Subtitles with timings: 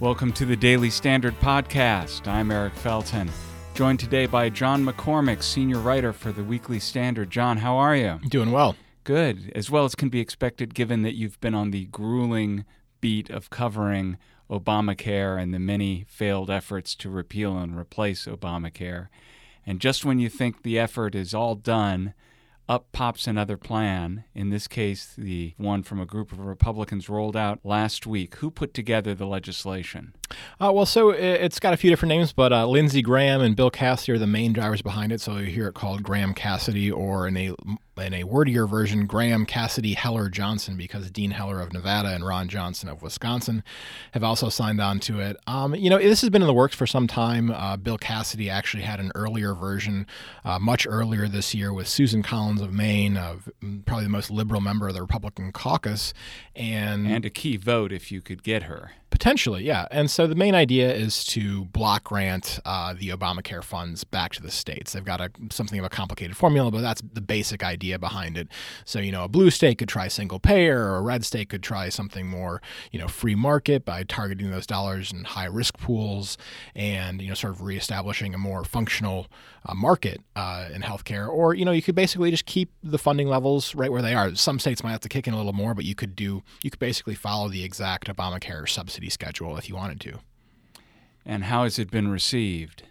[0.00, 2.28] Welcome to the Daily Standard Podcast.
[2.28, 3.28] I'm Eric Felten,
[3.74, 7.30] joined today by John McCormack, senior writer for the Weekly Standard.
[7.30, 8.20] John, how are you?
[8.28, 8.76] Doing well.
[9.02, 12.64] Good, as well as can be expected given that you've been on the grueling
[13.00, 14.18] beat of covering
[14.48, 19.08] Obamacare and the many failed efforts to repeal and replace Obamacare.
[19.66, 22.14] And just when you think the effort is all done,
[22.68, 24.24] up pops another plan.
[24.34, 28.36] In this case, the one from a group of Republicans rolled out last week.
[28.36, 30.14] Who put together the legislation?
[30.60, 33.70] Uh, well, so it's got a few different names, but uh, Lindsey Graham and Bill
[33.70, 35.20] Cassidy are the main drivers behind it.
[35.20, 37.54] So you hear it called Graham Cassidy, or in a
[37.98, 42.48] in a wordier version, Graham Cassidy Heller Johnson, because Dean Heller of Nevada and Ron
[42.48, 43.62] Johnson of Wisconsin
[44.12, 45.36] have also signed on to it.
[45.46, 47.50] Um, you know, this has been in the works for some time.
[47.50, 50.06] Uh, Bill Cassidy actually had an earlier version,
[50.44, 54.30] uh, much earlier this year, with Susan Collins of Maine, of mm, probably the most
[54.30, 56.12] liberal member of the Republican caucus,
[56.54, 58.92] and and a key vote if you could get her.
[59.10, 59.86] Potentially, yeah.
[59.90, 64.42] And so the main idea is to block grant uh, the Obamacare funds back to
[64.42, 64.92] the states.
[64.92, 68.48] They've got a, something of a complicated formula, but that's the basic idea behind it.
[68.84, 71.62] So, you know, a blue state could try single payer, or a red state could
[71.62, 72.60] try something more,
[72.92, 76.36] you know, free market by targeting those dollars in high risk pools
[76.74, 79.28] and, you know, sort of reestablishing a more functional
[79.64, 81.28] uh, market uh, in healthcare.
[81.28, 84.34] Or, you know, you could basically just keep the funding levels right where they are.
[84.34, 86.70] Some states might have to kick in a little more, but you could do, you
[86.70, 90.18] could basically follow the exact Obamacare subsidy schedule if you wanted to.
[91.24, 92.84] And how has it been received?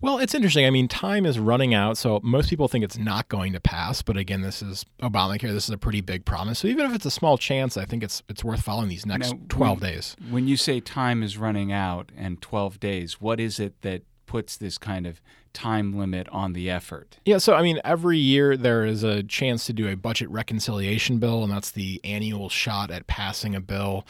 [0.00, 0.66] Well, it's interesting.
[0.66, 4.02] I mean, time is running out, so most people think it's not going to pass.
[4.02, 5.52] But again, this is Obamacare.
[5.52, 6.58] This is a pretty big promise.
[6.58, 9.32] So even if it's a small chance, I think it's it's worth following these next
[9.32, 10.16] now, twelve when, days.
[10.30, 14.56] When you say time is running out and twelve days, what is it that puts
[14.56, 15.20] this kind of
[15.54, 17.16] time limit on the effort?
[17.24, 21.18] Yeah, so I mean, every year there is a chance to do a budget reconciliation
[21.18, 24.04] bill, and that's the annual shot at passing a bill,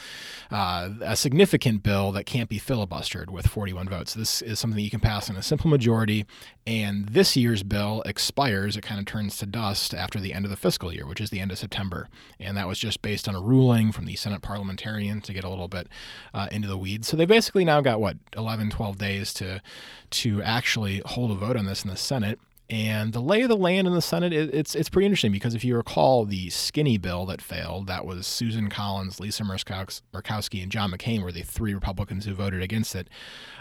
[0.51, 4.14] uh, a significant bill that can't be filibustered with 41 votes.
[4.14, 6.27] This is something you can pass in a simple majority,
[6.67, 8.77] and this year's bill expires.
[8.77, 11.30] It kind of turns to dust after the end of the fiscal year, which is
[11.30, 12.08] the end of September,
[12.41, 15.48] and that was just based on a ruling from the Senate parliamentarian to get a
[15.48, 15.89] little bit
[16.33, 17.07] uh, into the weeds.
[17.08, 19.61] So they basically now got what 11, 12 days to
[20.11, 22.39] to actually hold vote on this in the Senate.
[22.70, 25.64] And the lay of the land in the Senate, it's it's pretty interesting because if
[25.64, 30.91] you recall the skinny bill that failed, that was Susan Collins, Lisa Murkowski, and John
[30.91, 33.11] McCain were the three Republicans who voted against it.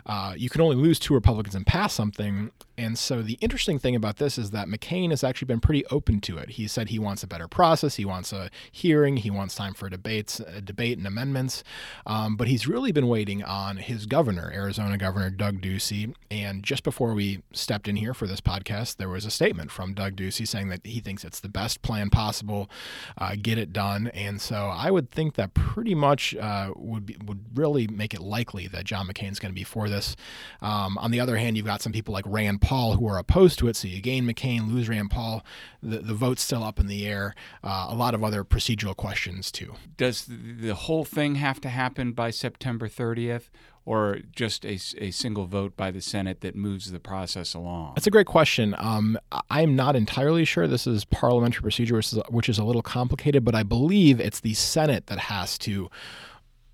[0.06, 2.52] Uh, you can only lose two Republicans and pass something.
[2.78, 6.20] And so the interesting thing about this is that McCain has actually been pretty open
[6.22, 6.52] to it.
[6.52, 9.90] He said he wants a better process, he wants a hearing, he wants time for
[9.90, 11.64] debates, a debate and amendments.
[12.06, 16.16] Um, but he's really been waiting on his governor, Arizona Governor Doug Ducey.
[16.32, 19.94] And just before we stepped in here for this podcast, there was a statement from
[19.94, 22.70] Doug Ducey saying that he thinks it's the best plan possible,
[23.18, 24.08] uh, get it done.
[24.08, 28.22] And so I would think that pretty much uh, would be, would really make it
[28.22, 30.16] likely that John McCain's going to be for this.
[30.62, 33.60] Um, on the other hand, you've got some people like Rand Paul who are opposed
[33.60, 33.76] to it.
[33.76, 35.44] So you gain McCain, lose Rand Paul.
[35.82, 37.36] The, the vote's still up in the air.
[37.64, 39.76] Uh, a lot of other procedural questions, too.
[39.98, 43.50] Does the whole thing have to happen by September 30th?
[43.86, 47.94] Or just a, a single vote by the Senate that moves the process along?
[47.96, 48.76] That's a great question.
[48.78, 50.68] Um, I'm not entirely sure.
[50.68, 54.40] This is parliamentary procedure, which is, which is a little complicated, but I believe it's
[54.40, 55.90] the Senate that has to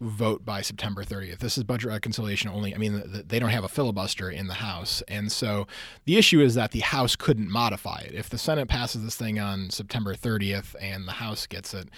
[0.01, 1.39] vote by September 30th.
[1.39, 2.73] This is budget reconciliation only.
[2.73, 5.03] I mean, they don't have a filibuster in the House.
[5.07, 5.67] And so
[6.05, 8.13] the issue is that the House couldn't modify it.
[8.13, 11.89] If the Senate passes this thing on September 30th and the House gets it,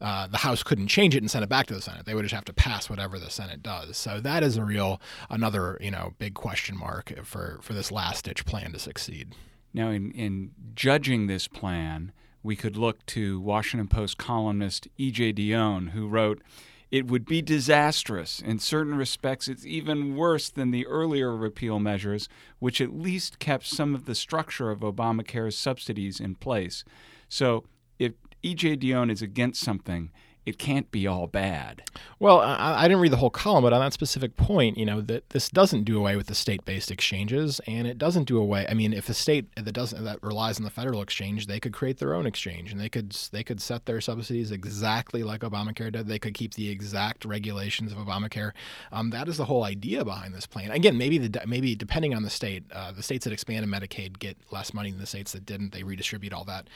[0.00, 2.06] uh, the House couldn't change it and send it back to the Senate.
[2.06, 3.96] They would just have to pass whatever the Senate does.
[3.96, 8.24] So that is a real another you know big question mark for for this last
[8.24, 9.34] ditch plan to succeed.
[9.72, 12.12] Now, in in judging this plan,
[12.42, 15.34] we could look to Washington Post columnist E.J.
[15.34, 16.42] Dionne, who wrote.
[16.88, 18.40] It would be disastrous.
[18.40, 22.28] In certain respects, it's even worse than the earlier repeal measures,
[22.60, 26.84] which at least kept some of the structure of Obamacare's subsidies in place.
[27.28, 27.64] So,
[27.98, 28.76] if E.J.
[28.76, 30.10] Dionne is against something,
[30.46, 31.82] it can't be all bad.
[32.20, 35.00] Well, I, I, didn't read the whole column, but on that specific point, you know,
[35.00, 38.64] that this doesn't do away with the state-based exchanges, and it doesn't do away.
[38.68, 41.72] I mean, if a state that doesn't that relies on the federal exchange, they could
[41.72, 45.90] create their own exchange, and they could they could set their subsidies exactly like Obamacare
[45.90, 46.06] did.
[46.06, 48.52] They could keep the exact regulations of Obamacare.
[48.92, 50.70] Um, that is the whole idea behind this plan.
[50.70, 54.36] Again, maybe the maybe depending on the state, uh, the states that expanded Medicaid get
[54.52, 55.72] less money than the states that didn't.
[55.72, 56.68] They redistribute all that.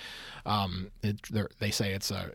[0.44, 1.20] Um, it,
[1.61, 2.31] they say it's a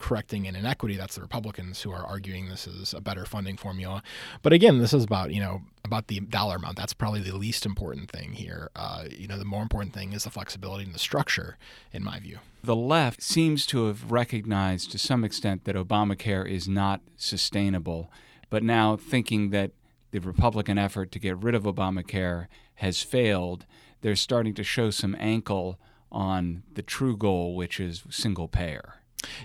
[0.00, 0.96] correcting an inequity.
[0.96, 4.02] That's the Republicans who are arguing this is a better funding formula.
[4.42, 6.76] But again, this is about you know about the dollar amount.
[6.76, 8.70] That's probably the least important thing here.
[8.74, 11.56] Uh, you know, the more important thing is the flexibility and the structure,
[11.92, 12.38] in my view.
[12.62, 18.10] The left seems to have recognized to some extent that Obamacare is not sustainable,
[18.50, 19.72] but now thinking that
[20.10, 23.66] the Republican effort to get rid of Obamacare has failed,
[24.00, 25.78] they're starting to show some ankle
[26.10, 28.94] on the true goal, which is single payer.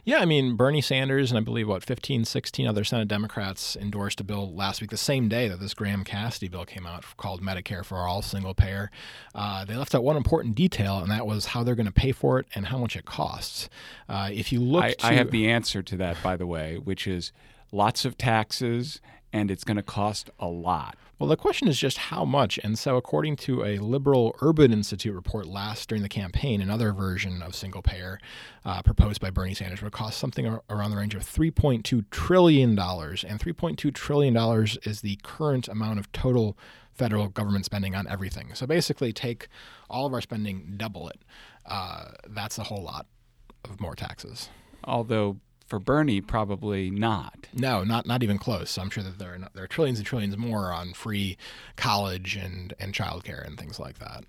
[0.04, 4.22] Yeah, I mean, Bernie Sanders and I believe, what, 15, 16 other Senate Democrats endorsed
[4.22, 7.42] a bill last week, the same day that this Graham Cassidy bill came out called
[7.42, 8.92] Medicare for All Single Payer.
[9.34, 12.12] Uh, they left out one important detail, and that was how they're going to pay
[12.12, 13.70] for it and how much it costs.
[14.08, 16.78] Uh, if you look I, to, I have the answer to that, by the way,
[16.78, 17.32] which is
[17.72, 19.02] lots of taxes
[19.34, 20.98] and it's going to cost a lot.
[21.18, 22.60] Well, the question is just how much.
[22.62, 27.42] And so, according to a liberal Urban Institute report last during the campaign, another version
[27.42, 28.20] of single payer
[28.66, 32.72] uh, proposed by Bernie Sanders would cost something around the range of $3.2 trillion.
[32.72, 34.36] And $3.2 trillion
[34.84, 36.58] is the current amount of total
[36.92, 38.54] federal government spending on everything.
[38.54, 39.48] So, basically, take
[39.90, 41.22] all of our spending, double it.
[41.66, 43.06] Uh, that's a whole lot
[43.64, 44.50] of more taxes.
[44.84, 47.48] Although for Bernie, probably not.
[47.54, 48.78] No, not not even close.
[48.78, 51.38] I'm sure that there are not, there are trillions and trillions more on free
[51.76, 54.26] college and and childcare and things like that.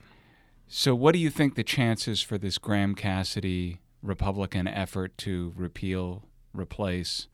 [0.69, 6.25] So, what do you think the chances for this Graham Cassidy Republican effort to repeal,
[6.53, 7.29] replace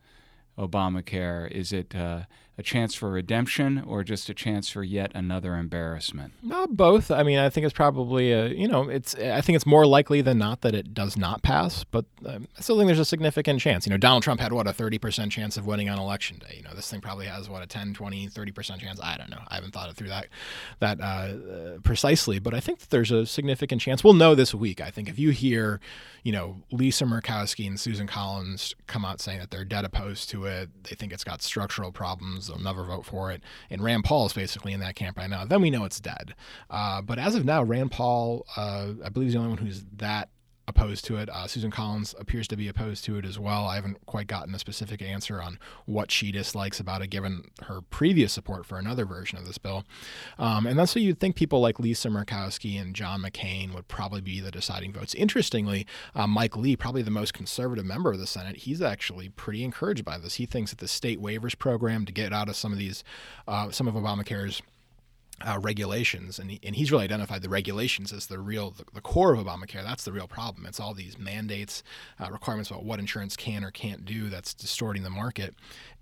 [0.57, 1.49] Obamacare?
[1.49, 2.23] Is it uh,
[2.57, 6.33] a chance for redemption or just a chance for yet another embarrassment?
[6.43, 7.09] No, both.
[7.09, 10.21] I mean, I think it's probably a, you know, it's I think it's more likely
[10.21, 13.59] than not that it does not pass, but um, I still think there's a significant
[13.59, 13.87] chance.
[13.87, 16.55] You know, Donald Trump had what a 30% chance of winning on election day.
[16.57, 18.99] You know, this thing probably has what a 10, 20, 30% chance.
[19.01, 19.41] I don't know.
[19.47, 20.27] I haven't thought it through that
[20.79, 24.03] that uh, uh, precisely, but I think that there's a significant chance.
[24.03, 24.79] We'll know this week.
[24.79, 25.79] I think if you hear,
[26.21, 30.45] you know, Lisa Murkowski and Susan Collins come out saying that they're dead opposed to
[30.45, 33.41] it, they think it's got structural problems They'll never vote for it.
[33.69, 35.45] And Rand Paul is basically in that camp right now.
[35.45, 36.35] Then we know it's dead.
[36.69, 39.83] Uh, but as of now, Rand Paul, uh, I believe, is the only one who's
[39.97, 40.29] that
[40.67, 41.29] opposed to it.
[41.29, 43.65] Uh, Susan Collins appears to be opposed to it as well.
[43.65, 47.81] I haven't quite gotten a specific answer on what she dislikes about it, given her
[47.81, 49.83] previous support for another version of this bill.
[50.39, 54.21] Um, and that's so you'd think people like Lisa Murkowski and John McCain would probably
[54.21, 55.13] be the deciding votes.
[55.13, 59.63] Interestingly, uh, Mike Lee, probably the most conservative member of the Senate, he's actually pretty
[59.63, 60.35] encouraged by this.
[60.35, 63.03] He thinks that the state waivers program to get out of some of these,
[63.47, 64.61] uh, some of Obamacare's
[65.43, 69.01] uh, regulations, and, he, and he's really identified the regulations as the real the, the,
[69.01, 69.83] core of Obamacare.
[69.83, 70.65] That's the real problem.
[70.65, 71.83] It's all these mandates,
[72.19, 75.55] uh, requirements about what insurance can or can't do that's distorting the market.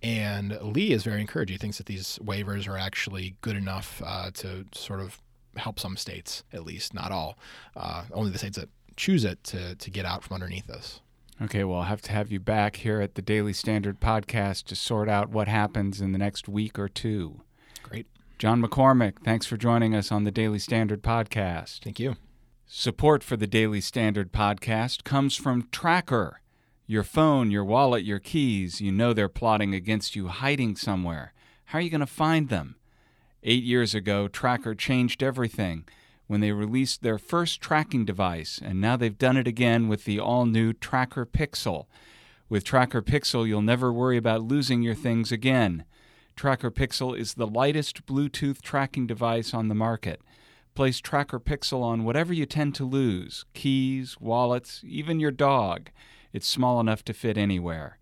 [0.04, 1.52] And Lee is very encouraged.
[1.52, 5.20] He thinks that these waivers are actually good enough uh, to sort of
[5.58, 7.38] help some states, at least, not all,
[7.76, 11.02] uh, only the states that choose it to to get out from underneath this.
[11.42, 14.76] Okay, well, I'll have to have you back here at the Daily Standard podcast to
[14.76, 17.42] sort out what happens in the next week or two.
[18.42, 21.84] John McCormack, thanks for joining us on the Daily Standard Podcast.
[21.84, 22.16] Thank you.
[22.66, 26.38] Support for the Daily Standard Podcast comes from TrackR.
[26.88, 31.34] Your phone, your wallet, your keys, you know they're plotting against you, hiding somewhere.
[31.66, 32.78] How are you going to find them?
[33.44, 35.86] Eight years ago, TrackR changed everything
[36.26, 40.20] when they released their first tracking device, and now they've done it again with the
[40.20, 41.86] all new TrackR Pixel.
[42.50, 45.86] With TrackR Pixel, you'll never worry about losing your things again.
[46.36, 50.22] TrackR Pixel is the lightest Bluetooth tracking device on the market.
[50.74, 55.90] Place TrackR Pixel on whatever you tend to lose keys, wallets, even your dog.
[56.34, 57.98] It's small enough to fit anywhere.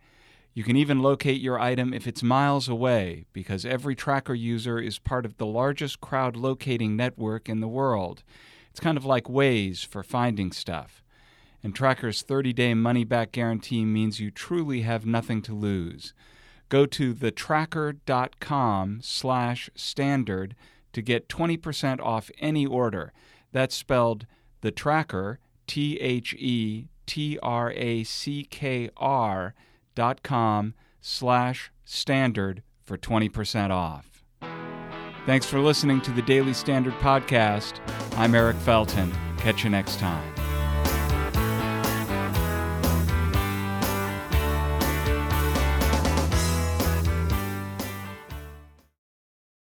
[0.54, 5.00] You can even locate your item if it's miles away, because every tracker user is
[5.00, 8.24] part of the largest crowd locating network in the world.
[8.70, 11.04] It's kind of like Waze for finding stuff.
[11.64, 16.14] And TrackR's 30 day money back guarantee means you truly have nothing to lose.
[16.70, 20.56] Go to thetrackr.com slash standard
[20.94, 23.12] to get 20% off any order.
[23.52, 24.26] That's spelled
[24.62, 29.56] the tracker, T H E T R A C K R
[29.96, 34.24] dot com slash standard for 20% off.
[35.26, 37.80] Thanks for listening to the Daily Standard Podcast.
[38.18, 39.12] I'm Eric Felten.
[39.38, 40.39] Catch you next time.